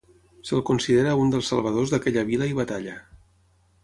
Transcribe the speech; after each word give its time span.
Se'l 0.49 0.61
considera 0.69 1.11
un 1.25 1.33
dels 1.35 1.51
salvadors 1.53 1.93
d'aquella 1.93 2.23
vila 2.31 2.47
i 2.53 2.57
batalla. 2.61 2.97